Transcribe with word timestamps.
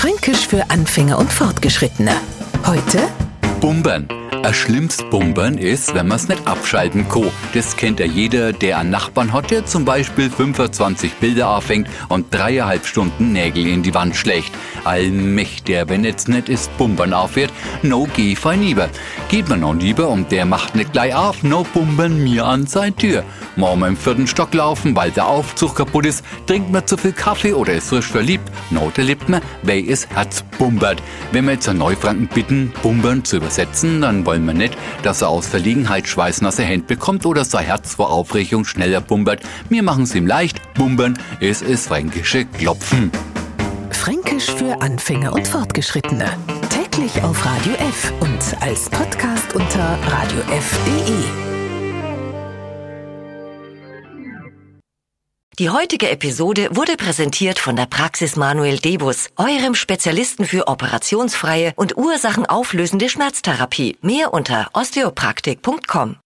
Fränkisch 0.00 0.48
für 0.48 0.70
Anfänger 0.70 1.18
und 1.18 1.30
Fortgeschrittene. 1.30 2.12
Heute 2.64 3.06
Bumbern. 3.60 4.08
Ein 4.42 4.54
schlimmst 4.54 5.10
Bumbern 5.10 5.58
ist, 5.58 5.94
wenn 5.94 6.08
man's 6.08 6.26
nicht 6.26 6.46
abschalten 6.46 7.06
kann. 7.06 7.30
Das 7.52 7.76
kennt 7.76 8.00
ja 8.00 8.06
jeder, 8.06 8.54
der 8.54 8.78
einen 8.78 8.88
Nachbarn 8.88 9.34
hat, 9.34 9.50
der 9.50 9.66
zum 9.66 9.84
Beispiel 9.84 10.30
25 10.30 11.12
Bilder 11.16 11.50
aufhängt 11.50 11.90
und 12.08 12.32
dreieinhalb 12.32 12.86
Stunden 12.86 13.32
Nägel 13.32 13.66
in 13.66 13.82
die 13.82 13.92
Wand 13.92 14.16
schlägt. 14.16 14.52
Allmächtiger, 14.84 15.86
wenn 15.90 16.04
jetzt 16.04 16.30
nicht 16.30 16.48
ist 16.48 16.74
Bumbern 16.78 17.12
aufhört, 17.12 17.52
no 17.82 18.08
geh 18.16 18.34
fein 18.36 18.62
lieber. 18.62 18.88
Geht 19.30 19.48
man 19.48 19.60
noch 19.60 19.74
lieber 19.74 20.08
und 20.08 20.32
der 20.32 20.44
macht 20.44 20.74
nicht 20.74 20.92
gleich 20.92 21.14
auf, 21.14 21.44
no 21.44 21.62
bumbern 21.62 22.20
mir 22.20 22.44
an 22.46 22.66
seine 22.66 22.96
Tür. 22.96 23.22
Morgen 23.54 23.84
im 23.84 23.96
vierten 23.96 24.26
Stock 24.26 24.52
laufen, 24.52 24.96
weil 24.96 25.12
der 25.12 25.28
Aufzug 25.28 25.76
kaputt 25.76 26.04
ist, 26.04 26.24
trinkt 26.48 26.72
man 26.72 26.84
zu 26.84 26.96
viel 26.96 27.12
Kaffee 27.12 27.52
oder 27.52 27.74
ist 27.74 27.90
frisch 27.90 28.08
verliebt, 28.08 28.50
no, 28.70 28.90
da 28.92 29.02
lebt 29.02 29.28
man, 29.28 29.40
wer 29.62 29.78
ist 29.78 30.10
Herz 30.10 30.42
bumbert. 30.58 31.00
Wenn 31.30 31.44
wir 31.44 31.52
jetzt 31.52 31.68
einen 31.68 31.78
Neufranken 31.78 32.26
bitten, 32.26 32.72
bumbern 32.82 33.24
zu 33.24 33.36
übersetzen, 33.36 34.00
dann 34.00 34.26
wollen 34.26 34.44
wir 34.44 34.52
nicht, 34.54 34.76
dass 35.04 35.22
er 35.22 35.28
aus 35.28 35.46
Verlegenheit 35.46 36.08
schweißnasse 36.08 36.64
Hände 36.64 36.86
bekommt 36.86 37.24
oder 37.24 37.44
sein 37.44 37.66
Herz 37.66 37.94
vor 37.94 38.10
Aufregung 38.10 38.64
schneller 38.64 39.00
bumbert. 39.00 39.42
Wir 39.68 39.84
machen 39.84 40.02
es 40.02 40.14
ihm 40.16 40.26
leicht, 40.26 40.60
bumbern, 40.74 41.16
es 41.38 41.62
ist 41.62 41.86
fränkische 41.86 42.46
Klopfen. 42.46 43.12
Fränkisch 43.90 44.50
für 44.50 44.82
Anfänger 44.82 45.32
und 45.32 45.46
Fortgeschrittene. 45.46 46.36
Täglich 46.90 47.22
auf 47.22 47.44
Radio 47.44 47.74
F 47.74 48.12
und 48.20 48.62
als 48.62 48.90
Podcast 48.90 49.54
unter 49.54 49.98
radiof.de. 50.06 51.24
Die 55.58 55.70
heutige 55.70 56.10
Episode 56.10 56.68
wurde 56.72 56.96
präsentiert 56.96 57.58
von 57.58 57.76
der 57.76 57.86
Praxis 57.86 58.34
Manuel 58.34 58.78
Debus, 58.78 59.28
eurem 59.36 59.74
Spezialisten 59.74 60.44
für 60.46 60.66
operationsfreie 60.66 61.74
und 61.76 61.96
ursachenauflösende 61.96 63.08
Schmerztherapie. 63.08 63.96
Mehr 64.02 64.32
unter 64.32 64.68
osteopraktik.com. 64.72 66.16